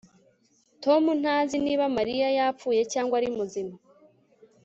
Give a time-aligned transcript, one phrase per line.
[0.83, 3.75] Tom ntazi niba Mariya yapfuye cyangwa ari muzima